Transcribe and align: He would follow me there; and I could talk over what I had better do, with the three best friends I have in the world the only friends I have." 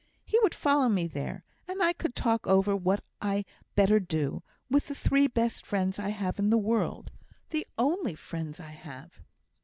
He 0.25 0.39
would 0.41 0.55
follow 0.55 0.89
me 0.89 1.05
there; 1.05 1.43
and 1.67 1.83
I 1.83 1.93
could 1.93 2.15
talk 2.15 2.47
over 2.47 2.75
what 2.75 3.03
I 3.21 3.35
had 3.35 3.45
better 3.75 3.99
do, 3.99 4.41
with 4.67 4.87
the 4.87 4.95
three 4.95 5.27
best 5.27 5.63
friends 5.63 5.99
I 5.99 6.09
have 6.09 6.39
in 6.39 6.49
the 6.49 6.57
world 6.57 7.11
the 7.51 7.67
only 7.77 8.15
friends 8.15 8.59
I 8.59 8.71
have." 8.71 9.21